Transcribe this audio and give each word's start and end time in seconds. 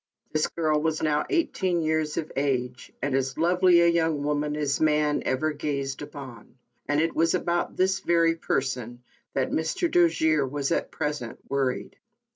This 0.33 0.47
girl 0.47 0.81
was 0.81 1.03
now 1.03 1.27
eighteen 1.29 1.83
years 1.83 2.17
of 2.17 2.31
age, 2.35 2.91
and 3.03 3.13
as 3.13 3.37
lovely 3.37 3.81
a 3.81 3.87
young 3.87 4.23
woman 4.23 4.55
as 4.55 4.81
man 4.81 5.21
ever 5.27 5.53
gazed 5.53 6.01
upon; 6.01 6.55
and 6.87 6.99
it 6.99 7.15
was 7.15 7.35
about 7.35 7.77
this 7.77 7.99
very 7.99 8.33
person 8.35 9.03
that 9.35 9.51
Mr. 9.51 9.91
Dojere 9.91 10.49
was 10.49 10.71
at 10.71 10.89
present 10.89 11.37
worried. 11.47 11.97